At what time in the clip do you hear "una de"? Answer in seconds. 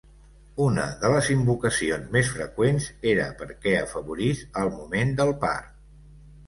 0.67-1.11